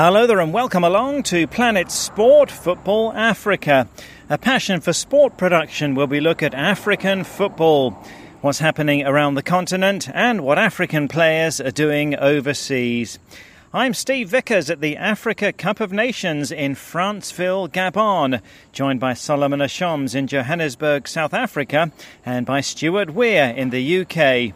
[0.00, 3.88] Hello there and welcome along to Planet Sport Football Africa.
[4.30, 7.90] A passion for sport production where we look at African football,
[8.40, 13.18] what's happening around the continent, and what African players are doing overseas.
[13.74, 18.40] I'm Steve Vickers at the Africa Cup of Nations in Franceville, Gabon,
[18.70, 21.90] joined by Solomon Ashoms in Johannesburg, South Africa,
[22.24, 24.54] and by Stuart Weir in the UK.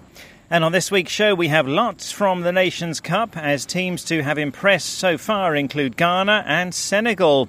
[0.53, 4.23] And on this week's show, we have lots from the Nations Cup as teams to
[4.23, 7.49] have impressed so far include Ghana and Senegal.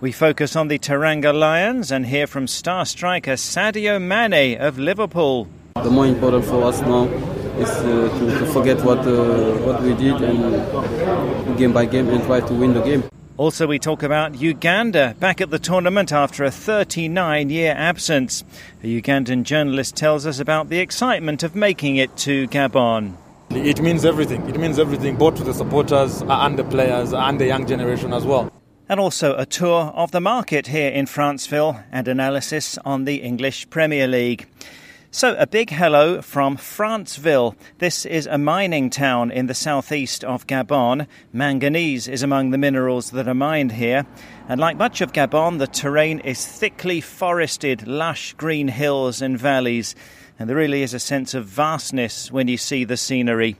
[0.00, 5.48] We focus on the Teranga Lions and hear from star striker Sadio Mane of Liverpool.
[5.82, 7.06] The more important for us now
[7.58, 12.22] is uh, to, to, forget what uh, what we did and game by game and
[12.22, 13.02] try to win the game.
[13.36, 18.44] Also, we talk about Uganda back at the tournament after a 39 year absence.
[18.80, 23.14] A Ugandan journalist tells us about the excitement of making it to Gabon.
[23.50, 24.48] It means everything.
[24.48, 27.66] It means everything, both to the supporters uh, and the players uh, and the young
[27.66, 28.52] generation as well.
[28.88, 33.68] And also a tour of the market here in Franceville and analysis on the English
[33.68, 34.46] Premier League.
[35.16, 37.54] So, a big hello from Franceville.
[37.78, 41.06] This is a mining town in the southeast of Gabon.
[41.32, 44.06] Manganese is among the minerals that are mined here.
[44.48, 49.94] And like much of Gabon, the terrain is thickly forested, lush green hills and valleys.
[50.36, 53.56] And there really is a sense of vastness when you see the scenery.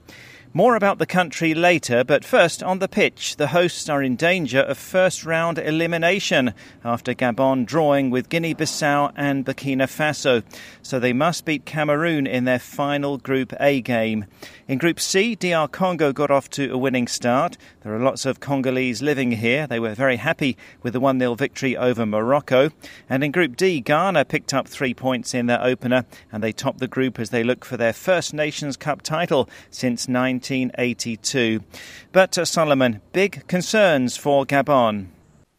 [0.57, 4.61] More about the country later, but first on the pitch, the hosts are in danger
[4.61, 10.45] of first round elimination after Gabon drawing with Guinea Bissau and Burkina Faso.
[10.81, 14.27] So they must beat Cameroon in their final Group A game.
[14.69, 17.59] In Group C, DR Congo got off to a winning start.
[17.83, 19.67] There are lots of Congolese living here.
[19.67, 22.71] They were very happy with the 1 0 victory over Morocco.
[23.11, 26.79] And in Group D, Ghana picked up three points in their opener and they topped
[26.79, 30.44] the group as they look for their first Nations Cup title since 19.
[30.45, 31.61] 1982.
[32.13, 35.09] But uh, Solomon, big concerns for Gabon.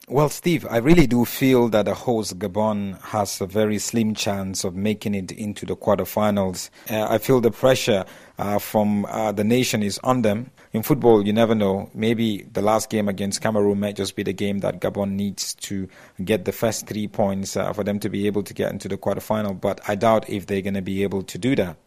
[0.07, 4.63] Well, Steve, I really do feel that the host Gabon has a very slim chance
[4.63, 6.69] of making it into the quarterfinals.
[6.87, 8.05] Uh, I feel the pressure
[8.37, 10.51] uh, from uh, the nation is on them.
[10.73, 11.89] In football, you never know.
[11.95, 15.89] Maybe the last game against Cameroon might just be the game that Gabon needs to
[16.23, 18.97] get the first three points uh, for them to be able to get into the
[18.97, 19.59] quarterfinal.
[19.59, 21.77] But I doubt if they're going to be able to do that.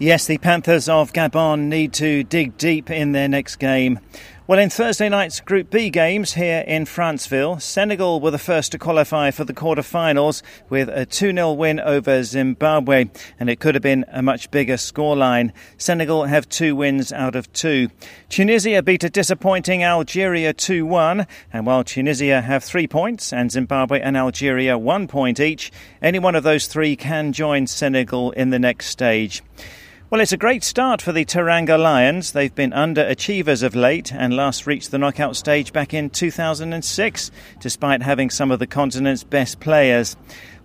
[0.00, 3.98] Yes, the Panthers of Gabon need to dig deep in their next game.
[4.46, 8.78] Well, in Thursday night's Group B games here in Franceville, Senegal were the first to
[8.78, 13.10] qualify for the quarter-finals with a 2-0 win over Zimbabwe,
[13.40, 15.50] and it could have been a much bigger scoreline.
[15.78, 17.88] Senegal have two wins out of two.
[18.28, 24.16] Tunisia beat a disappointing Algeria 2-1, and while Tunisia have three points and Zimbabwe and
[24.16, 28.86] Algeria one point each, any one of those three can join Senegal in the next
[28.86, 29.42] stage.
[30.10, 32.32] Well, it's a great start for the Teranga Lions.
[32.32, 37.30] They've been underachievers of late and last reached the knockout stage back in 2006,
[37.60, 40.16] despite having some of the continent's best players.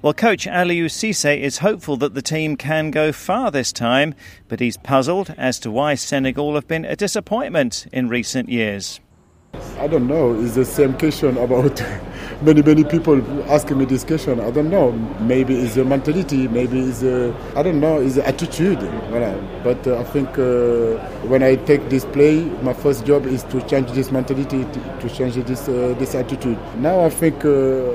[0.02, 4.16] Well, coach Aliou Cisse is hopeful that the team can go far this time,
[4.48, 9.02] but he's puzzled as to why Senegal have been a disappointment in recent years.
[9.84, 10.34] I don't know.
[10.34, 11.84] It's the same question about
[12.42, 13.22] many, many people
[13.52, 14.40] asking me this question.
[14.40, 14.94] I don't know.
[15.20, 16.48] Maybe it's a mentality.
[16.48, 18.80] Maybe it's a, I don't know, it's an attitude.
[19.62, 20.96] But uh, I think uh,
[21.28, 24.64] when I take this play, my first job is to change this mentality,
[25.02, 26.58] to, change this, uh, this attitude.
[26.78, 27.92] Now I think uh,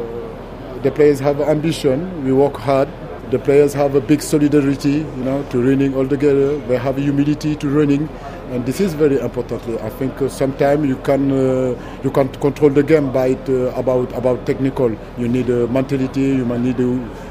[0.82, 2.22] the players have ambition.
[2.22, 2.90] We work hard
[3.30, 6.56] the players have a big solidarity, you know, to running all together.
[6.60, 8.08] They have humility to running,
[8.50, 9.62] and this is very important.
[9.81, 13.72] I think uh, sometimes you can uh, you can control the game by it, uh,
[13.75, 14.91] about about technical.
[15.16, 16.20] You need a mentality.
[16.20, 16.88] You need a,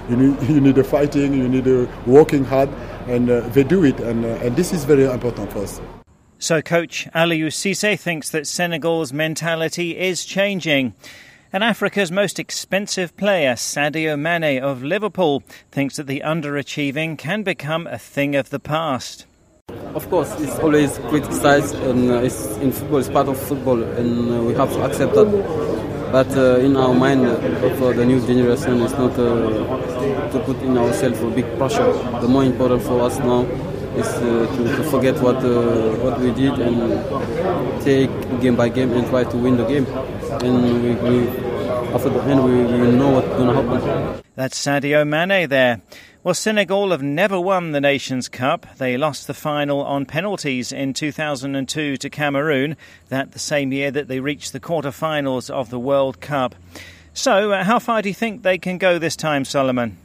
[0.10, 1.34] you need you need a fighting.
[1.34, 2.70] You need a working hard,
[3.08, 5.82] and uh, they do it, and uh, and this is very important for us.
[6.40, 10.94] So, coach Aliou Cisse thinks that Senegal's mentality is changing.
[11.54, 17.88] And Africa's most expensive player, Sadio Mane of Liverpool, thinks that the underachieving can become
[17.88, 19.26] a thing of the past.
[19.70, 23.00] Of course, it's always criticized, and uh, it's in football.
[23.00, 25.28] It's part of football, and uh, we have to accept that.
[26.10, 27.26] But uh, in our mind,
[27.78, 31.92] for uh, the new generation, it's not uh, to put in ourselves a big pressure.
[32.22, 33.42] The more important for us now
[33.98, 34.46] is to,
[34.78, 35.44] to, forget what
[36.04, 39.86] what we did and take game by game and try to win the game
[40.46, 41.47] and we, we
[42.04, 44.24] the end we, we know what's going to happen.
[44.36, 45.82] That's Sadio Mane there.
[46.24, 48.66] Well, Senegal have never won the Nations Cup.
[48.78, 52.76] They lost the final on penalties in 2002 to Cameroon,
[53.10, 56.56] that the same year that they reached the quarter-finals of the World Cup.
[57.14, 59.98] So, uh, how far do you think they can go this time, Solomon?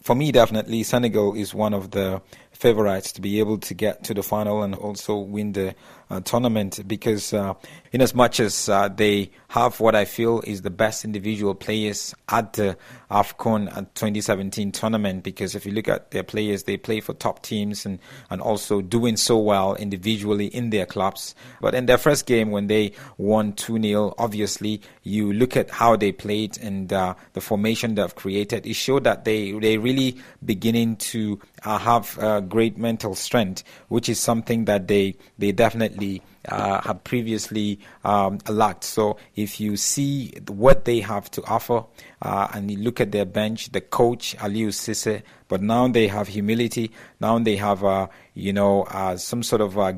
[0.00, 4.14] For me, definitely, Senegal is one of the favorites to be able to get to
[4.14, 5.74] the final and also win the
[6.14, 7.54] uh, tournament because, uh,
[7.92, 12.14] in as much as uh, they have what I feel is the best individual players
[12.28, 12.76] at the
[13.10, 17.86] AFCON 2017 tournament, because if you look at their players, they play for top teams
[17.86, 17.98] and,
[18.30, 21.34] and also doing so well individually in their clubs.
[21.60, 25.96] But in their first game, when they won 2 0, obviously, you look at how
[25.96, 28.66] they played and uh, the formation they've created.
[28.66, 34.08] It showed that they, they really beginning to uh, have uh, great mental strength, which
[34.08, 36.03] is something that they, they definitely
[36.48, 38.84] uh, have previously um, lacked.
[38.84, 41.84] So if you see what they have to offer
[42.22, 46.28] uh, and you look at their bench, the coach Aliou Cisse, but now they have
[46.28, 46.90] humility.
[47.20, 49.94] Now they have, uh, you know, uh, some sort of uh,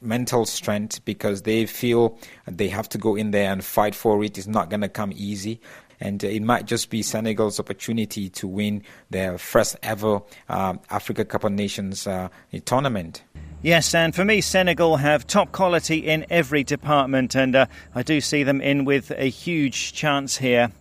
[0.00, 4.38] mental strength because they feel they have to go in there and fight for it.
[4.38, 5.60] It's not going to come easy
[6.00, 11.44] and it might just be Senegal's opportunity to win their first ever uh, Africa Cup
[11.44, 12.28] of Nations uh,
[12.64, 13.22] tournament.
[13.62, 18.20] Yes, and for me, Senegal have top quality in every department, and uh, I do
[18.22, 20.72] see them in with a huge chance here.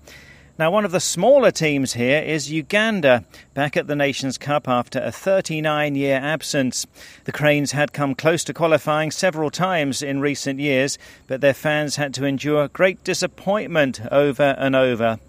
[0.59, 3.23] Now, one of the smaller teams here is Uganda,
[3.53, 6.85] back at the Nations Cup after a 39 year absence.
[7.23, 10.97] The Cranes had come close to qualifying several times in recent years,
[11.27, 15.19] but their fans had to endure great disappointment over and over.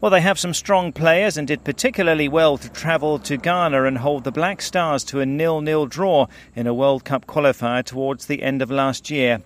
[0.00, 3.98] Well, they have some strong players and did particularly well to travel to Ghana and
[3.98, 8.42] hold the Black Stars to a nil-nil draw in a World Cup qualifier towards the
[8.42, 9.42] end of last year.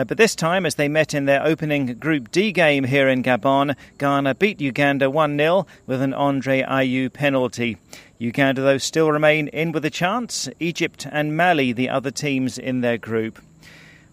[0.00, 3.22] Uh, but this time, as they met in their opening Group D game here in
[3.22, 7.76] Gabon, Ghana beat Uganda 1 0 with an Andre Ayew penalty.
[8.16, 10.48] Uganda, though, still remain in with a chance.
[10.58, 13.40] Egypt and Mali, the other teams in their group.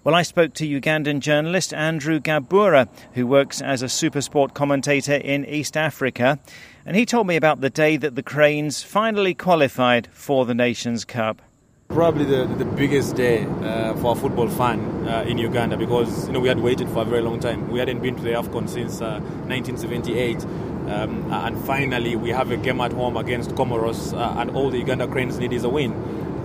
[0.03, 5.45] Well, I spoke to Ugandan journalist Andrew Gabura, who works as a supersport commentator in
[5.45, 6.37] East Africa,
[6.85, 11.05] and he told me about the day that the Cranes finally qualified for the Nations
[11.05, 11.41] Cup.
[11.89, 16.33] Probably the, the biggest day uh, for a football fan uh, in Uganda because you
[16.33, 17.69] know we had waited for a very long time.
[17.69, 20.43] We hadn't been to the AFCON since uh, 1978.
[20.43, 24.77] Um, and finally, we have a game at home against Comoros, uh, and all the
[24.77, 25.93] Uganda Cranes need is a win.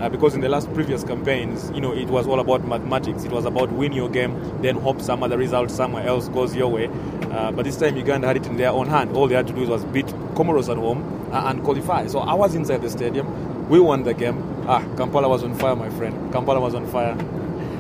[0.00, 3.25] Uh, because in the last previous campaigns, you know, it was all about mathematics.
[3.25, 6.69] It was about win your game, then hope some other result somewhere else goes your
[6.69, 6.88] way.
[7.31, 9.17] Uh, but this time, Uganda had it in their own hand.
[9.17, 12.06] All they had to do was beat Comoros at home uh, and qualify.
[12.06, 13.51] So I was inside the stadium.
[13.73, 14.37] We won the game.
[14.69, 16.31] Ah, Kampala was on fire, my friend.
[16.31, 17.17] Kampala was on fire.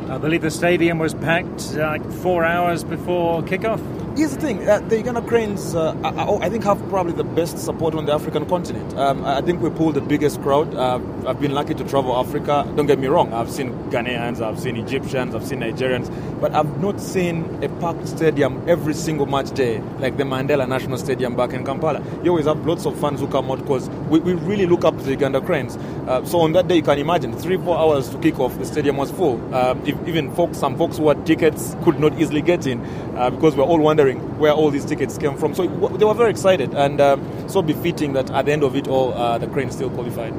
[0.08, 4.01] I believe the stadium was packed like four hours before kickoff.
[4.14, 7.56] Here's the thing: uh, the Uganda Cranes, uh, I, I, think, have probably the best
[7.56, 8.94] support on the African continent.
[8.98, 10.74] Um, I think we pulled the biggest crowd.
[10.74, 12.70] Uh, I've been lucky to travel Africa.
[12.76, 16.10] Don't get me wrong; I've seen Ghanaians, I've seen Egyptians, I've seen Nigerians,
[16.42, 20.98] but I've not seen a packed stadium every single match day like the Mandela National
[20.98, 22.04] Stadium back in Kampala.
[22.22, 24.94] You always have lots of fans who come out because we, we really look up
[24.98, 25.78] to the Uganda Cranes.
[26.06, 28.66] Uh, so on that day, you can imagine three, four hours to kick off, the
[28.66, 29.40] stadium was full.
[29.54, 32.78] Uh, if, even folks, some folks who had tickets could not easily get in
[33.16, 35.54] uh, because we're all wondering wondering where all these tickets came from.
[35.54, 38.88] So they were very excited and um, so befitting that at the end of it
[38.88, 40.34] all, uh, the Cranes still qualified.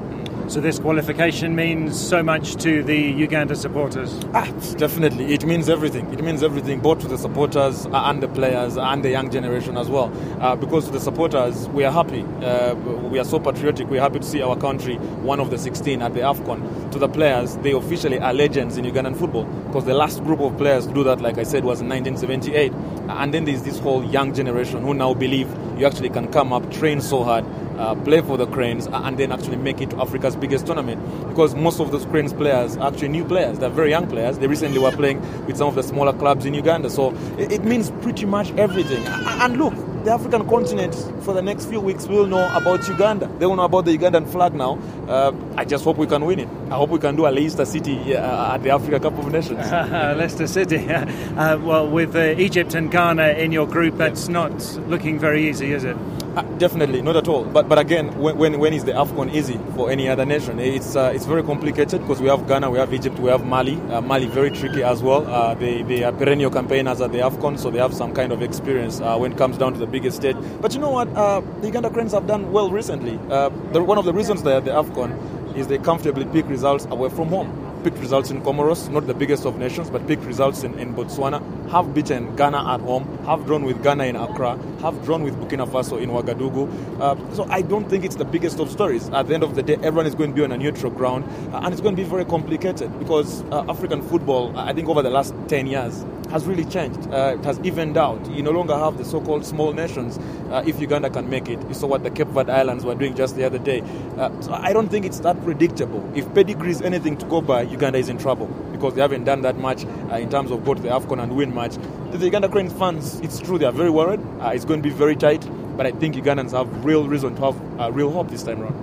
[0.50, 4.20] So this qualification means so much to the Uganda supporters.
[4.34, 4.46] Ah,
[4.78, 6.12] definitely, it means everything.
[6.14, 9.88] It means everything, both to the supporters and the players and the young generation as
[9.88, 10.12] well.
[10.42, 12.24] Uh, because to the supporters, we are happy.
[12.46, 13.90] Uh, we are so patriotic.
[13.90, 16.92] We're happy to see our country one of the 16 at the Afcon.
[16.92, 20.58] To the players, they officially are legends in Ugandan football because the last group of
[20.58, 22.74] players to do that, like I said, was in 1978.
[23.18, 25.48] And then there's this whole young generation who now believe
[25.78, 27.46] you actually can come up, train so hard,
[27.78, 31.02] uh, play for the Cranes, and then actually make it to Africa's biggest tournament.
[31.30, 33.60] Because most of those Cranes players are actually new players.
[33.60, 34.38] They're very young players.
[34.40, 36.90] They recently were playing with some of the smaller clubs in Uganda.
[36.90, 39.06] So it, it means pretty much everything.
[39.08, 39.74] And look,
[40.04, 40.94] the African continent
[41.24, 43.28] for the next few weeks will know about Uganda.
[43.40, 44.78] They will know about the Ugandan flag now.
[45.08, 46.50] Uh, I just hope we can win it.
[46.70, 49.60] I hope we can do a Leicester City uh, at the Africa Cup of Nations.
[49.72, 50.88] Leicester City.
[51.34, 54.52] Uh, well, with uh, Egypt and Ghana in your group, that's not
[54.88, 55.98] looking very easy, is it?
[56.36, 57.44] Uh, definitely, not at all.
[57.44, 60.60] But but again, when, when, is the AFCON easy for any other nation?
[60.60, 63.76] It's uh, it's very complicated because we have Ghana, we have Egypt, we have Mali.
[63.92, 65.28] Uh, Mali very tricky as well.
[65.28, 68.42] Uh, they they are perennial campaigners at the AFCON, so they have some kind of
[68.42, 70.36] experience uh, when it comes down to the biggest stage.
[70.60, 71.14] But you know what?
[71.14, 73.18] The Uganda Cranes have done well recently.
[73.18, 77.28] One of the reasons they are the AFCON is they comfortably pick results away from
[77.28, 80.94] home picked results in Comoros, not the biggest of nations, but picked results in, in
[80.94, 85.36] Botswana, have beaten Ghana at home, have drawn with Ghana in Accra, have drawn with
[85.36, 87.02] Burkina Faso in Ouagadougou.
[87.02, 89.10] Uh, so I don't think it's the biggest of stories.
[89.10, 91.26] At the end of the day, everyone is going to be on a neutral ground,
[91.54, 95.02] uh, and it's going to be very complicated because uh, African football, I think over
[95.02, 97.00] the last 10 years, has really changed.
[97.12, 98.20] Uh, it has evened out.
[98.32, 100.18] You no longer have the so-called small nations.
[100.50, 103.14] Uh, if Uganda can make it, you saw what the Cape Verde Islands were doing
[103.16, 103.82] just the other day.
[104.18, 106.04] Uh, so I don't think it's that predictable.
[106.16, 109.42] If pedigree is anything to go by, Uganda is in trouble because they haven't done
[109.42, 111.76] that much uh, in terms of go to the AFCON and win match.
[112.12, 114.22] The Uganda Cranes fans, it's true, they are very worried.
[114.40, 117.42] Uh, it's going to be very tight, but I think Ugandans have real reason to
[117.42, 118.78] have uh, real hope this time around.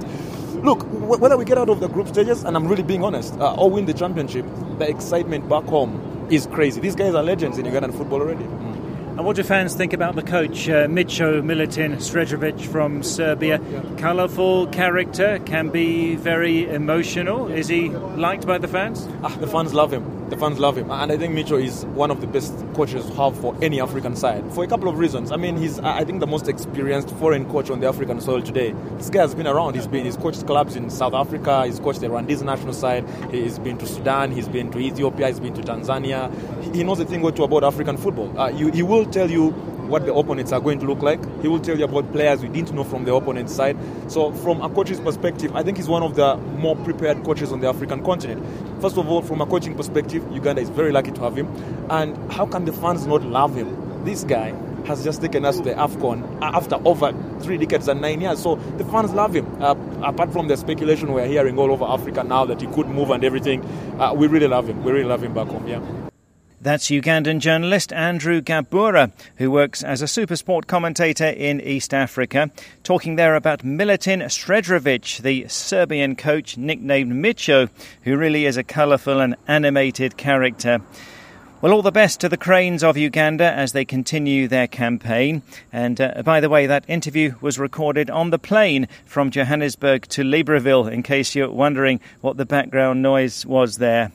[0.64, 3.54] Look, whether we get out of the group stages, and I'm really being honest, uh,
[3.54, 4.44] or win the championship,
[4.78, 6.80] the excitement back home is crazy.
[6.80, 8.44] These guys are legends in Ugandan football already.
[9.16, 13.60] And what do fans think about the coach, uh, Micho Milutin Sredojevic from Serbia?
[13.98, 17.48] Colourful character, can be very emotional.
[17.48, 19.06] Is he liked by the fans?
[19.22, 20.19] Ah, the fans love him.
[20.30, 23.12] The fans love him, and I think Micho is one of the best coaches to
[23.14, 25.32] have for any African side for a couple of reasons.
[25.32, 28.72] I mean, he's I think the most experienced foreign coach on the African soil today.
[28.96, 29.74] This guy has been around.
[29.74, 31.66] He's been he's coached clubs in South Africa.
[31.66, 33.04] He's coached the Rwandese national side.
[33.32, 34.30] He's been to Sudan.
[34.30, 35.26] He's been to Ethiopia.
[35.26, 36.30] He's been to Tanzania.
[36.72, 38.38] He knows a thing or two about African football.
[38.38, 39.50] Uh, you, he will tell you
[39.90, 41.20] what the opponents are going to look like.
[41.42, 43.76] He will tell you about players we didn't know from the opponent's side.
[44.08, 47.60] So, from a coach's perspective, I think he's one of the more prepared coaches on
[47.60, 48.44] the African continent.
[48.80, 51.48] First of all, from a coaching perspective, Uganda is very lucky to have him.
[51.90, 54.04] And how can the fans not love him?
[54.04, 54.54] This guy
[54.86, 58.42] has just taken us to the AFCON after over three decades and nine years.
[58.42, 59.46] So the fans love him.
[59.62, 63.10] Uh, apart from the speculation we're hearing all over Africa now that he could move
[63.10, 63.64] and everything,
[64.00, 64.82] uh, we really love him.
[64.82, 66.09] We really love him back home, yeah.
[66.62, 72.50] That's Ugandan journalist Andrew Gabura, who works as a supersport commentator in East Africa,
[72.82, 77.70] talking there about Milutin Sredojevic, the Serbian coach nicknamed Micho,
[78.02, 80.82] who really is a colourful and animated character.
[81.62, 85.40] Well, all the best to the Cranes of Uganda as they continue their campaign.
[85.72, 90.24] And uh, by the way, that interview was recorded on the plane from Johannesburg to
[90.24, 94.12] Libreville, in case you're wondering what the background noise was there.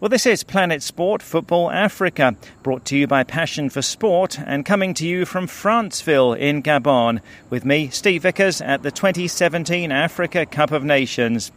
[0.00, 4.64] Well, this is Planet Sport Football Africa, brought to you by Passion for Sport and
[4.64, 10.46] coming to you from Franceville in Gabon, with me, Steve Vickers, at the 2017 Africa
[10.46, 11.50] Cup of Nations.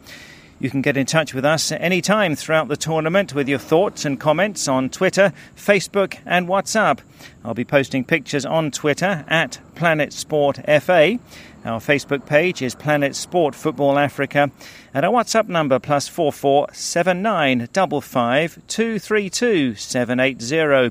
[0.61, 4.05] You can get in touch with us any time throughout the tournament with your thoughts
[4.05, 6.99] and comments on Twitter, Facebook, and WhatsApp.
[7.43, 11.17] I'll be posting pictures on Twitter at Planet Sport FA
[11.63, 14.49] our Facebook page is Planet Sport Football Africa,
[14.95, 20.19] and our WhatsApp number plus four four seven nine double five two three two seven
[20.19, 20.89] eight zero.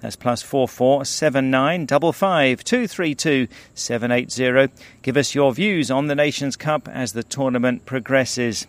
[0.00, 4.68] That's plus four four seven nine double five two three two seven eight zero.
[5.02, 8.68] Give us your views on the Nations Cup as the tournament progresses.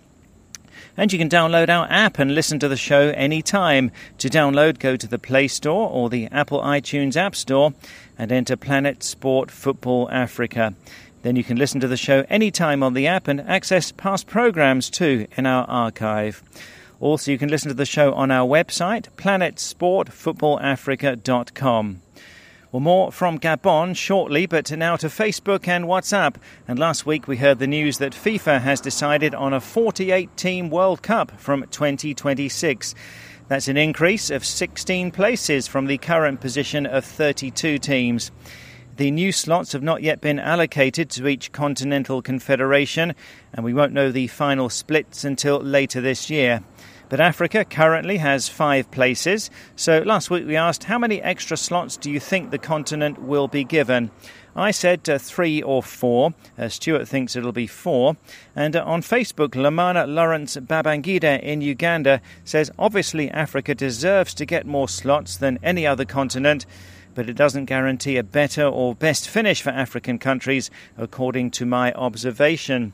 [0.96, 3.92] And you can download our app and listen to the show anytime.
[4.20, 7.74] To download, go to the Play Store or the Apple iTunes App Store
[8.18, 10.74] and enter Planet Sport Football Africa.
[11.24, 14.90] Then you can listen to the show anytime on the app and access past programs
[14.90, 16.42] too in our archive.
[17.00, 22.02] Also, you can listen to the show on our website, planetsportfootballafrica.com.
[22.74, 26.38] Well, more from Gabon shortly, but now to Facebook and WhatsApp.
[26.68, 30.72] And last week we heard the news that FIFA has decided on a 48 team
[30.72, 32.96] World Cup from 2026.
[33.48, 38.32] That's an increase of 16 places from the current position of 32 teams.
[38.98, 43.14] The new slots have not yet been allocated to each continental confederation,
[43.54, 46.64] and we won't know the final splits until later this year.
[47.14, 49.52] But Africa currently has five places.
[49.76, 53.48] So last week we asked how many extra slots do you think the continent will
[53.48, 54.10] be given?
[54.56, 56.34] I said uh, three or four.
[56.58, 58.18] Uh, Stuart thinks it'll be four.
[58.56, 64.66] And uh, on Facebook, Lamana Lawrence Babangida in Uganda says obviously Africa deserves to get
[64.66, 66.66] more slots than any other continent
[67.16, 71.94] but it doesn't guarantee a better or best finish for African countries, according to my
[71.94, 72.92] observation.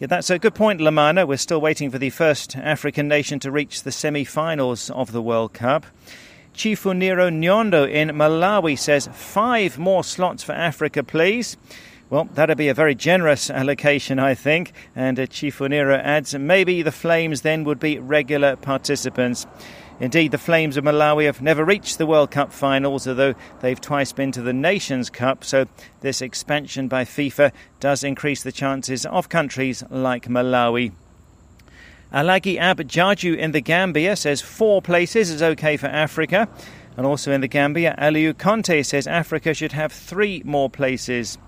[0.00, 1.26] Yeah, that's a good point, Lamana.
[1.26, 5.20] We're still waiting for the first African nation to reach the semi finals of the
[5.20, 5.86] World Cup.
[6.54, 11.56] Chifuniro Nyondo in Malawi says five more slots for Africa, please.
[12.10, 14.72] Well, that'd be a very generous allocation, I think.
[14.94, 19.48] And uh, Chifuniro adds maybe the Flames then would be regular participants.
[20.00, 24.12] Indeed, the Flames of Malawi have never reached the World Cup finals, although they've twice
[24.12, 25.66] been to the Nations Cup, so
[26.02, 27.50] this expansion by FIFA
[27.80, 30.92] does increase the chances of countries like Malawi.
[32.12, 36.48] Alagi Ab Jaju in the Gambia says four places is okay for Africa.
[36.96, 41.38] And also in the Gambia, Aliu Conte says Africa should have three more places.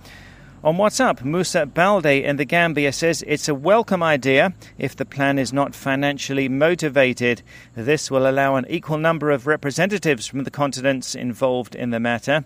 [0.62, 5.38] On WhatsApp, Musa Balde in the Gambia says it's a welcome idea if the plan
[5.38, 7.40] is not financially motivated.
[7.75, 12.45] This will allow an equal number of representatives from the continents involved in the matter.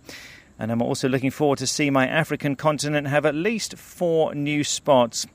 [0.61, 4.62] And I'm also looking forward to see my African continent have at least four new
[4.62, 5.26] spots.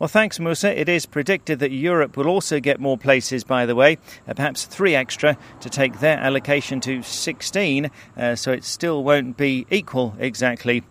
[0.00, 0.76] Well, thanks, Musa.
[0.76, 3.96] It is predicted that Europe will also get more places, by the way,
[4.26, 9.36] uh, perhaps three extra to take their allocation to 16, uh, so it still won't
[9.36, 10.82] be equal exactly.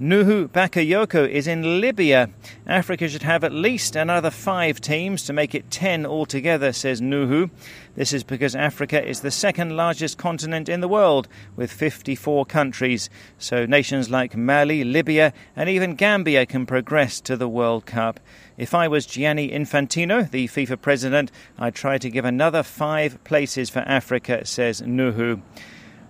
[0.00, 2.28] Nuhu Bakayoko is in Libya.
[2.66, 7.48] Africa should have at least another five teams to make it ten altogether, says Nuhu.
[7.94, 13.08] This is because Africa is the second largest continent in the world, with 54 countries.
[13.38, 18.18] So nations like Mali, Libya, and even Gambia can progress to the World Cup.
[18.58, 23.70] If I was Gianni Infantino, the FIFA president, I'd try to give another five places
[23.70, 25.40] for Africa, says Nuhu.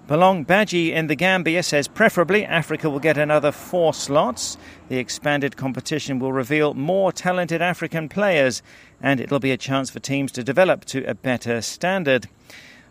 [0.07, 4.59] Balong Baji in the Gambia says preferably Africa will get another four slots.
[4.91, 8.63] The expanded competition will reveal more talented African players
[9.01, 12.29] and it'll be a chance for teams to develop to a better standard.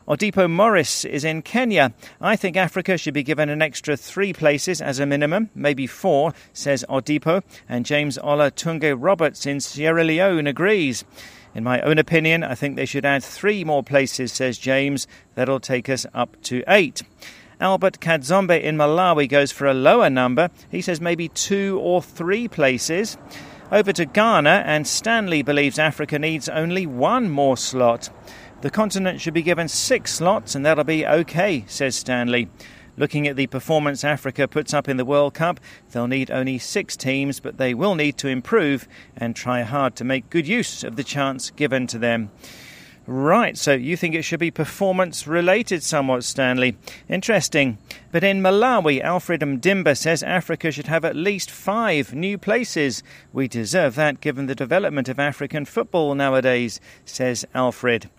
[0.05, 1.93] Odipo Morris is in Kenya.
[2.19, 6.33] I think Africa should be given an extra three places as a minimum, maybe four,
[6.51, 11.05] says Odipo, and James Ola Tunge Roberts in Sierra Leone agrees.
[11.55, 15.07] In my own opinion, I think they should add three more places, says James.
[15.35, 17.01] That'll take us up to eight.
[17.61, 20.49] Albert Kadzombe in Malawi goes for a lower number.
[20.69, 23.17] He says maybe two or three places.
[23.71, 28.09] Over to Ghana, and Stanley believes Africa needs only one more slot.
[28.63, 32.47] The continent should be given six slots, and that'll be okay, says Stanley.
[32.95, 35.59] Looking at the performance Africa puts up in the World Cup,
[35.91, 40.05] they'll need only six teams, but they will need to improve and try hard to
[40.05, 42.31] make good use of the chance given to them.
[43.05, 46.77] Right, so you think it should be performance related somewhat, Stanley.
[47.09, 47.79] Interesting.
[48.13, 53.03] But in Malawi, Alfred Mdimba says Africa should have at least five new places.
[53.33, 58.09] We deserve that given the development of African football nowadays, says Alfred.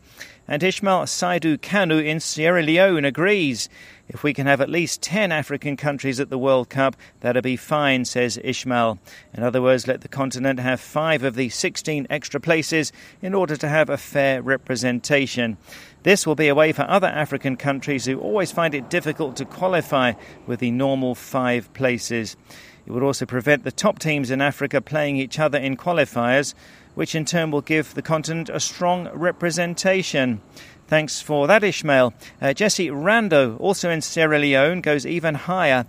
[0.47, 3.71] And Ishmael Saidu Kanu in Sierra Leone agrees.
[4.09, 7.57] If we can have at least 10 African countries at the World Cup, that'll be
[7.57, 8.99] fine, says Ishmael.
[9.33, 13.57] In other words, let the continent have five of the 16 extra places in order
[13.57, 15.57] to have a fair representation.
[16.03, 19.47] This will be a way for other African countries who always find it difficult to
[19.47, 20.13] qualify
[20.47, 22.37] with the normal five places.
[22.85, 26.53] It would also prevent the top teams in Africa playing each other in qualifiers,
[26.95, 30.41] which in turn will give the continent a strong representation.
[30.87, 32.13] Thanks for that, Ishmael.
[32.41, 35.87] Uh, Jesse Rando, also in Sierra Leone, goes even higher.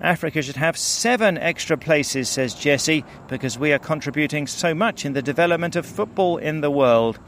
[0.00, 5.12] Africa should have seven extra places, says Jesse, because we are contributing so much in
[5.12, 7.18] the development of football in the world.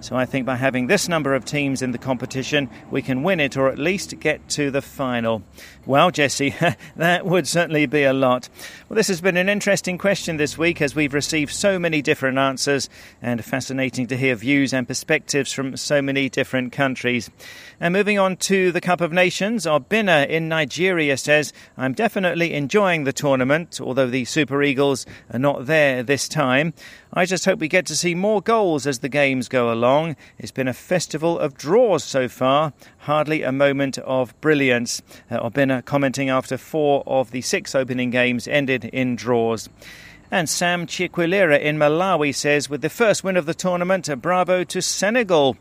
[0.00, 3.40] So I think by having this number of teams in the competition, we can win
[3.40, 5.42] it or at least get to the final.
[5.86, 6.52] Well, Jesse,
[6.96, 8.48] that would certainly be a lot.
[8.88, 12.38] Well, this has been an interesting question this week as we've received so many different
[12.38, 12.88] answers
[13.22, 17.30] and fascinating to hear views and perspectives from so many different countries.
[17.78, 23.04] And moving on to the Cup of Nations, Obina in Nigeria says, I'm definitely enjoying
[23.04, 26.74] the tournament, although the Super Eagles are not there this time.
[27.12, 30.16] I just hope we get to see more goals as the games go along.
[30.36, 35.00] It's been a festival of draws so far, hardly a moment of brilliance.
[35.30, 35.38] Uh,
[35.84, 39.68] Commenting after four of the six opening games ended in draws.
[40.30, 44.64] And Sam Chiquilera in Malawi says, with the first win of the tournament, a bravo
[44.64, 45.56] to Senegal.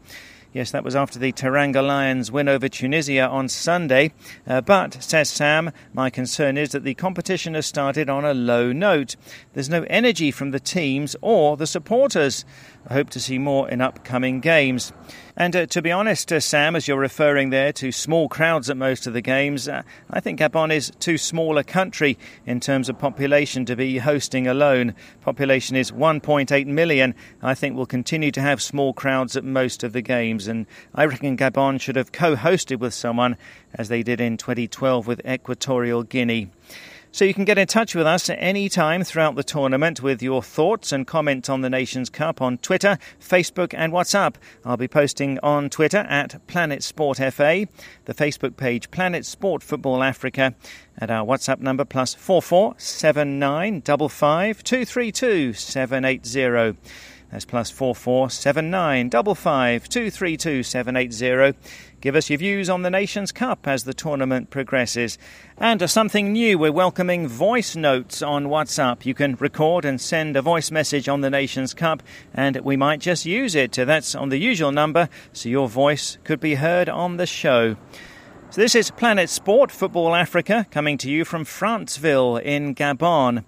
[0.54, 4.14] Yes, that was after the Teranga Lions win over Tunisia on Sunday.
[4.48, 8.72] Uh, but, says Sam, my concern is that the competition has started on a low
[8.72, 9.18] note.
[9.54, 12.46] There's no energy from the teams or the supporters.
[12.88, 14.94] I hope to see more in upcoming games.
[15.36, 18.78] And uh, to be honest, uh, Sam, as you're referring there to small crowds at
[18.78, 22.88] most of the games, uh, I think Gabon is too small a country in terms
[22.88, 24.94] of population to be hosting alone.
[25.22, 27.16] Population is 1.8 million.
[27.42, 31.06] I think we'll continue to have small crowds at most of the games, and I
[31.06, 33.36] reckon Gabon should have co hosted with someone
[33.74, 36.52] as they did in 2012 with Equatorial Guinea.
[37.16, 40.22] So you can get in touch with us at any time throughout the tournament with
[40.22, 44.36] your thoughts and comments on the Nations Cup on Twitter, Facebook, and WhatsApp.
[44.66, 47.70] I'll be posting on Twitter at Planet Sport FA,
[48.04, 50.56] the Facebook page Planet Sport Football Africa,
[50.98, 56.04] at our WhatsApp number plus four four seven nine double five two three two seven
[56.04, 56.76] eight zero.
[57.32, 61.54] That's plus four four seven nine double five two three two seven eight zero.
[62.02, 65.18] Give us your views on the Nations Cup as the tournament progresses.
[65.58, 69.06] And uh, something new, we're welcoming voice notes on WhatsApp.
[69.06, 73.00] You can record and send a voice message on the Nations Cup, and we might
[73.00, 73.72] just use it.
[73.72, 77.76] That's on the usual number, so your voice could be heard on the show.
[78.52, 83.44] So this is Planet Sport Football Africa coming to you from Franceville in Gabon.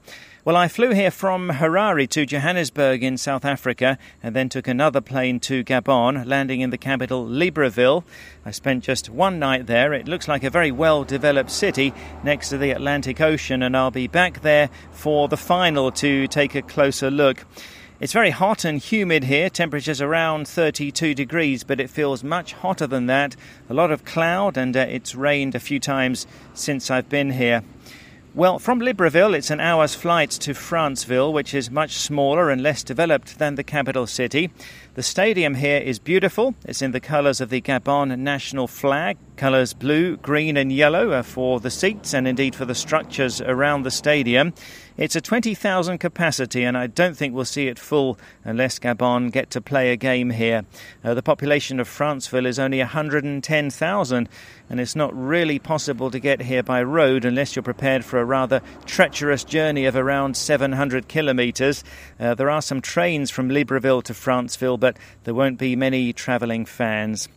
[0.47, 5.01] Well, I flew here from Harare to Johannesburg in South Africa and then took another
[5.01, 8.05] plane to Gabon, landing in the capital Libreville.
[8.45, 9.91] I spent just one night there.
[9.91, 13.91] It looks like a very well developed city next to the Atlantic Ocean, and I'll
[13.91, 17.43] be back there for the final to take a closer look.
[17.99, 22.87] It's very hot and humid here, temperatures around 32 degrees, but it feels much hotter
[22.87, 23.35] than that.
[23.69, 27.63] A lot of cloud, and uh, it's rained a few times since I've been here.
[28.37, 32.83] Well, from Libreville, it's an hour's flight to Franceville, which is much smaller and less
[32.83, 34.51] developed than the capital city.
[34.97, 36.55] The stadium here is beautiful.
[36.65, 41.21] It's in the colours of the Gabon national flag, colours blue, green, and yellow are
[41.21, 44.55] for the seats and indeed for the structures around the stadium.
[44.97, 49.51] It's a 20,000 capacity, and I don't think we'll see it full unless Gabon get
[49.51, 50.65] to play a game here.
[51.03, 54.29] Uh, the population of Franceville is only 110,000,
[54.71, 58.25] and it's not really possible to get here by road unless you're prepared for a
[58.25, 61.83] rather treacherous journey of around 700 kilometres.
[62.19, 66.65] Uh, there are some trains from Libreville to Franceville, but there won't be many travelling
[66.65, 67.27] fans.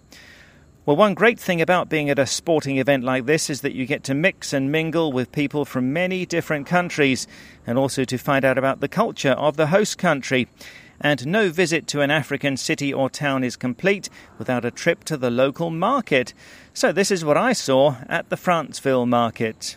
[0.87, 3.87] Well, one great thing about being at a sporting event like this is that you
[3.87, 7.27] get to mix and mingle with people from many different countries
[7.67, 10.47] and also to find out about the culture of the host country.
[11.01, 14.09] And no visit to an African city or town is complete
[14.39, 16.33] without a trip to the local market.
[16.73, 19.77] So, this is what I saw at the Franceville market.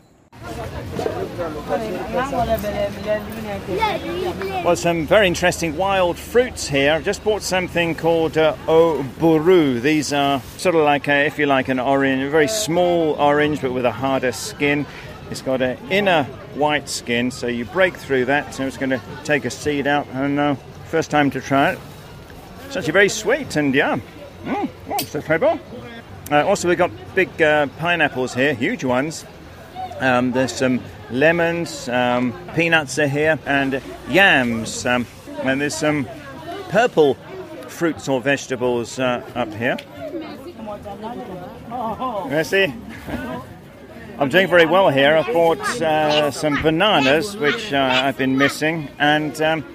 [4.63, 6.93] Well, some very interesting wild fruits here.
[6.93, 9.81] I've just bought something called uh, oburu.
[9.81, 13.61] These are sort of like, a, if you like, an orange, a very small orange,
[13.61, 14.85] but with a harder skin.
[15.31, 16.23] It's got an inner
[16.55, 18.53] white skin, so you break through that.
[18.53, 21.79] So just going to take a seed out, and uh, first time to try it.
[22.67, 23.99] It's actually very sweet, and yeah,
[24.45, 25.59] mm, oh, it's incredible.
[26.31, 29.25] Uh, also, we've got big uh, pineapples here, huge ones.
[29.99, 34.85] Um, there's some lemons, um, peanuts are here, and yams.
[34.85, 35.05] Um,
[35.43, 36.07] and there's some
[36.69, 37.15] purple
[37.67, 39.77] fruits or vegetables uh, up here.
[42.43, 42.73] See?
[44.19, 45.17] I'm doing very well here.
[45.17, 49.72] I bought uh, some bananas, which uh, I've been missing, and um,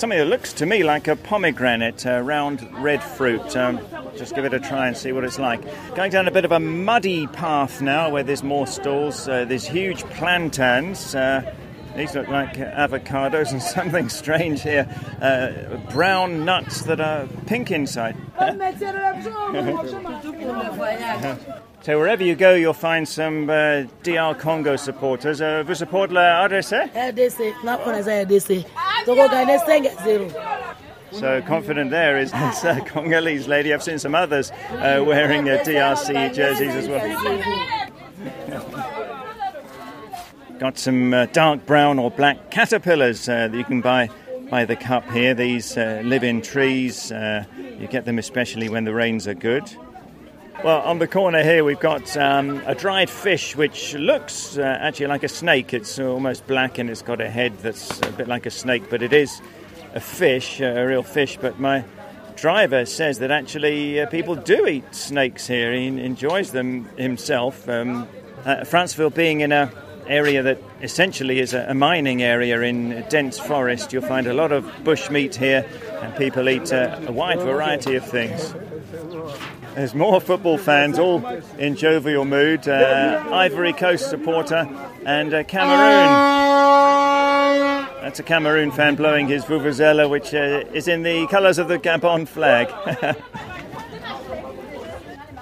[0.00, 3.56] something that looks to me like a pomegranate, a round red fruit.
[3.56, 3.80] Um,
[4.16, 5.60] just give it a try and see what it's like.
[5.94, 9.28] Going down a bit of a muddy path now where there's more stalls.
[9.28, 11.14] Uh, there's huge plantains.
[11.14, 11.54] Uh,
[11.96, 14.88] these look like avocados and something strange here.
[15.20, 18.16] Uh, brown nuts that are pink inside.
[21.82, 25.40] so wherever you go, you'll find some uh, DR Congo supporters.
[25.40, 26.92] Uh, vous support la RDC?
[26.92, 28.66] RDC, not RDC.
[29.04, 30.54] Togo Ghana 5
[31.14, 33.72] so confident there is uh, Congolese lady.
[33.72, 37.00] I've seen some others uh, wearing uh, DRC jerseys as well.
[40.58, 44.10] Got some uh, dark brown or black caterpillars uh, that you can buy
[44.50, 45.34] by the cup here.
[45.34, 47.12] These uh, live in trees.
[47.12, 49.64] you get them especially when the rains are good.
[50.62, 55.08] Well, on the corner here, we've got um, a dried fish which looks uh, actually
[55.08, 55.74] like a snake.
[55.74, 59.02] It's almost black and it's got a head that's a bit like a snake, but
[59.02, 59.42] it is
[59.94, 61.84] a fish, a real fish, but my
[62.36, 65.72] driver says that actually uh, people do eat snakes here.
[65.72, 67.68] He enjoys them himself.
[67.68, 68.08] Um,
[68.44, 69.70] uh, Franceville being in a
[70.06, 74.52] area that essentially is a, a, mining area in dense forest, you'll find a lot
[74.52, 75.66] of bush meat here,
[76.02, 78.54] and people eat a wide variety of things.
[79.74, 81.26] There's more football fans, all
[81.58, 82.68] in jovial mood.
[82.68, 84.68] Uh, Ivory Coast supporter
[85.04, 86.06] and uh, Cameroon.
[88.00, 91.80] That's a Cameroon fan blowing his vuvuzela, which uh, is in the colours of the
[91.80, 92.68] Gabon flag.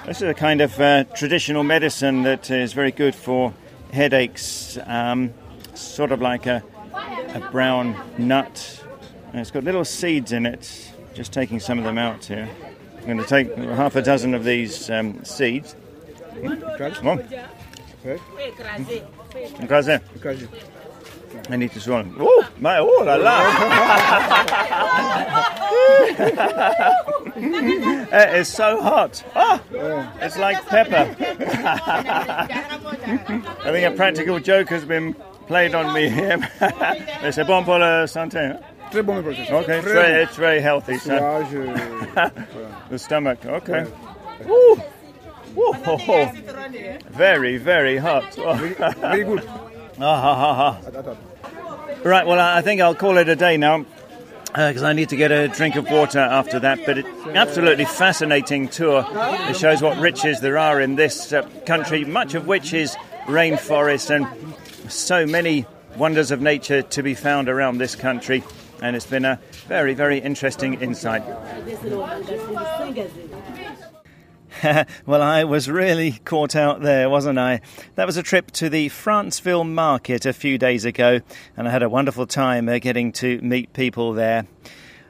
[0.07, 3.53] this is a kind of uh, traditional medicine that is very good for
[3.93, 5.35] headaches, um,
[5.75, 6.63] sort of like a,
[6.95, 8.83] a brown nut.
[9.33, 10.91] And it's got little seeds in it.
[11.13, 12.49] Just taking some of them out here.
[13.03, 15.75] I'm going to take half a dozen of these um, seeds.
[16.41, 17.25] Come on.
[21.51, 22.07] I need to swallow.
[22.19, 23.43] Oh, my, oh la la!
[28.13, 29.25] it is so hot.
[29.35, 29.61] Oh,
[30.21, 31.17] it's like pepper.
[33.65, 35.15] I think a practical joke has been
[35.49, 36.39] played on me here.
[37.33, 38.57] C'est bon pour la santé.
[38.93, 40.99] Très bon pour Okay, it's very, it's very healthy.
[40.99, 41.17] So.
[42.91, 43.87] the stomach, okay.
[44.47, 44.77] Ho,
[45.57, 46.33] ho.
[47.11, 48.35] Very, very hot.
[48.35, 49.49] very, very good.
[50.01, 51.15] Ah, ha, ha, ha.
[52.03, 53.85] Right, well, I think I'll call it a day now
[54.47, 56.81] because uh, I need to get a drink of water after that.
[56.85, 59.07] But it's absolutely fascinating tour.
[59.11, 64.11] It shows what riches there are in this uh, country, much of which is rainforest
[64.11, 64.27] and
[64.91, 68.43] so many wonders of nature to be found around this country.
[68.83, 71.23] And it's been a very, very interesting insight.
[75.07, 77.61] well, I was really caught out there, wasn't I?
[77.95, 81.21] That was a trip to the Franceville market a few days ago,
[81.57, 84.47] and I had a wonderful time uh, getting to meet people there.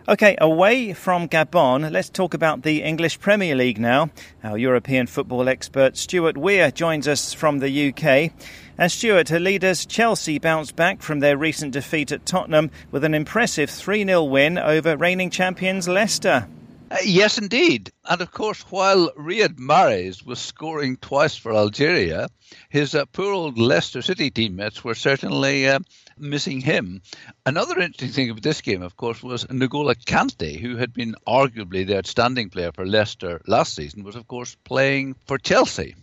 [0.09, 4.11] Okay, away from Gabon, let's talk about the English Premier League now.
[4.43, 8.33] Our European football expert Stuart Weir joins us from the UK.
[8.79, 13.15] And Stuart, her leaders Chelsea bounced back from their recent defeat at Tottenham with an
[13.15, 16.49] impressive 3 0 win over reigning champions Leicester.
[16.91, 17.91] Uh, yes, indeed.
[18.09, 22.29] And of course, while Riyad Mahrez was scoring twice for Algeria,
[22.69, 25.79] his uh, poor old Leicester City teammates were certainly uh,
[26.19, 27.01] missing him.
[27.47, 31.87] Another interesting thing about this game, of course, was N'Golo Kante, who had been arguably
[31.87, 35.95] the outstanding player for Leicester last season, was, of course, playing for Chelsea.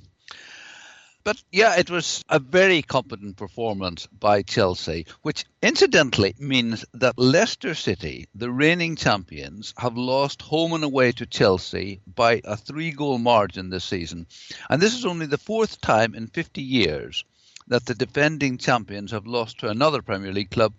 [1.25, 7.75] But yeah, it was a very competent performance by Chelsea, which incidentally means that Leicester
[7.75, 13.17] City, the reigning champions, have lost home and away to Chelsea by a three goal
[13.17, 14.27] margin this season.
[14.69, 17.25] And this is only the fourth time in 50 years
[17.67, 20.73] that the defending champions have lost to another Premier League club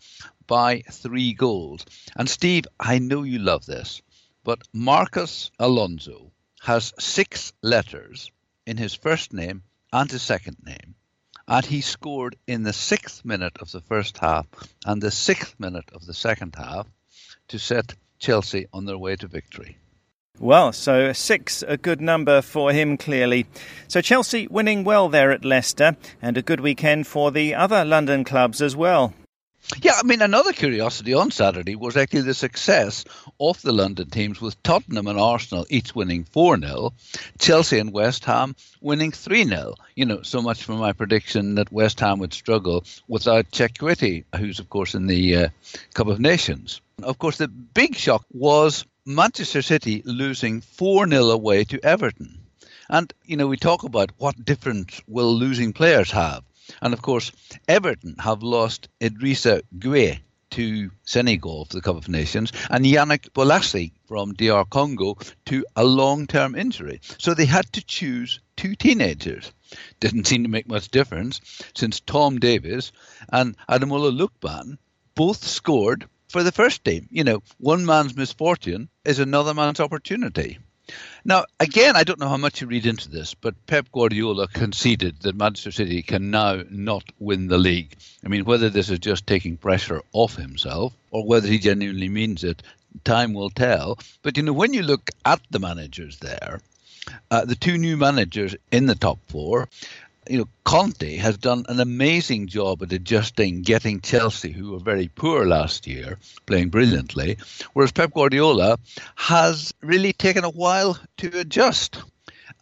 [0.46, 1.84] by three goals.
[2.16, 4.00] And Steve, I know you love this,
[4.42, 8.30] but Marcos Alonso has six letters
[8.66, 10.94] in his first name and his second name.
[11.48, 14.46] And he scored in the sixth minute of the first half
[14.86, 16.86] and the sixth minute of the second half
[17.48, 19.76] to set Chelsea on their way to victory.
[20.38, 23.46] Well, so six, a good number for him, clearly.
[23.88, 28.24] So Chelsea winning well there at Leicester, and a good weekend for the other London
[28.24, 29.12] clubs as well.
[29.82, 33.04] Yeah, I mean, another curiosity on Saturday was actually the success
[33.38, 36.92] of the London teams, with Tottenham and Arsenal each winning 4 0,
[37.38, 39.74] Chelsea and West Ham winning 3 0.
[39.94, 44.24] You know, so much for my prediction that West Ham would struggle without Cheikhou Kouyaté,
[44.36, 45.48] who's, of course, in the uh,
[45.94, 46.80] Cup of Nations.
[47.02, 52.40] Of course, the big shock was Manchester City losing 4 0 away to Everton.
[52.88, 56.42] And, you know, we talk about what difference will losing players have.
[56.80, 57.32] And of course,
[57.68, 63.92] Everton have lost Idrissa Gueye to Senegal for the Cup of Nations and Yannick Bolasie
[64.06, 67.00] from DR Congo to a long term injury.
[67.18, 69.52] So they had to choose two teenagers.
[70.00, 71.40] Didn't seem to make much difference
[71.74, 72.92] since Tom Davies
[73.32, 74.78] and Ademola Lookman
[75.14, 77.08] both scored for the first team.
[77.10, 80.58] You know, one man's misfortune is another man's opportunity.
[81.24, 85.20] Now, again, I don't know how much you read into this, but Pep Guardiola conceded
[85.20, 87.96] that Manchester City can now not win the league.
[88.24, 92.44] I mean, whether this is just taking pressure off himself or whether he genuinely means
[92.44, 92.62] it,
[93.04, 93.98] time will tell.
[94.22, 96.60] But, you know, when you look at the managers there,
[97.30, 99.68] uh, the two new managers in the top four,
[100.30, 105.08] you know, Conte has done an amazing job at adjusting, getting Chelsea, who were very
[105.08, 107.36] poor last year, playing brilliantly,
[107.72, 108.78] whereas Pep Guardiola
[109.16, 112.00] has really taken a while to adjust.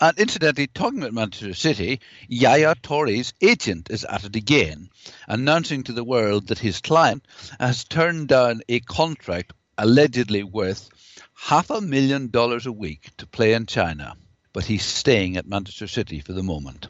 [0.01, 4.89] And incidentally, talking about Manchester City, Yaya Touré's agent is at it again,
[5.27, 7.27] announcing to the world that his client
[7.61, 10.89] has turned down a contract allegedly worth
[11.35, 14.17] half a million dollars a week to play in China.
[14.55, 16.89] But he's staying at Manchester City for the moment.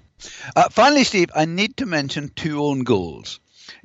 [0.57, 3.41] Uh, finally, Steve, I need to mention two own goals.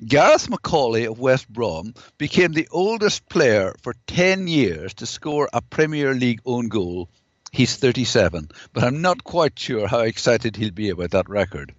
[0.05, 5.61] Gareth McAuley of West Brom became the oldest player for 10 years to score a
[5.61, 7.09] Premier League own goal.
[7.51, 11.75] He's 37, but I'm not quite sure how excited he'll be about that record.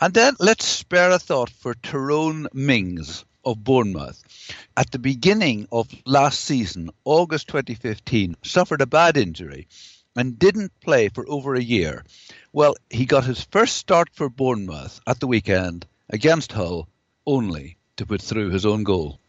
[0.00, 4.22] And then let's spare a thought for Tyrone Mings of Bournemouth.
[4.76, 9.68] At the beginning of last season, August 2015, suffered a bad injury
[10.16, 12.04] and didn't play for over a year.
[12.52, 16.88] Well, he got his first start for Bournemouth at the weekend against Hull
[17.26, 19.20] only to put through his own goal.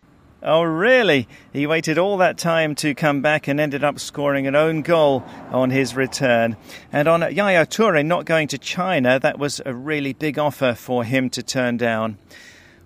[0.43, 1.27] Oh, really?
[1.51, 5.23] He waited all that time to come back and ended up scoring an own goal
[5.51, 6.55] on his return.
[6.91, 11.03] And on Yaya Toure not going to China, that was a really big offer for
[11.03, 12.19] him to turn down.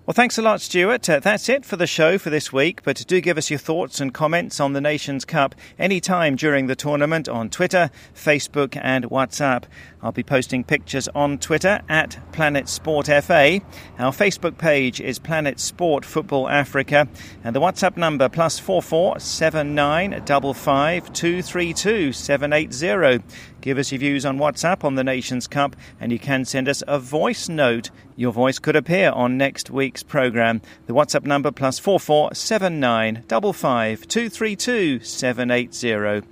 [0.04, 1.08] Well, thanks a lot, Stuart.
[1.08, 4.00] Uh, that's it for the show for this week, but do give us your thoughts
[4.00, 9.62] and comments on the Nations Cup anytime during the tournament on Twitter, Facebook, and WhatsApp.
[10.02, 13.60] I'll be posting pictures on Twitter at Planet Sport FA.
[13.96, 17.06] Our Facebook page is Planet Sport Football Africa,
[17.44, 22.52] and the WhatsApp number plus four four seven nine double five two three two seven
[22.52, 23.20] eight zero.
[23.62, 26.82] Give us your views on WhatsApp on the Nations Cup, and you can send us
[26.88, 27.90] a voice note.
[28.16, 30.60] Your voice could appear on next week's programme.
[30.88, 35.74] The WhatsApp number plus four four seven nine double five two three two seven eight
[35.74, 36.22] zero.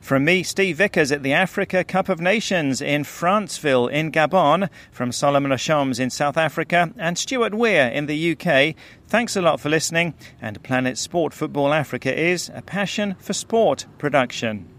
[0.00, 5.12] From me, Steve Vickers at the Africa Cup of Nations in Franceville in Gabon, from
[5.12, 8.74] Solomon Ashoms in South Africa, and Stuart Weir in the UK.
[9.06, 13.86] Thanks a lot for listening, and Planet Sport Football Africa is a passion for sport
[13.98, 14.75] production.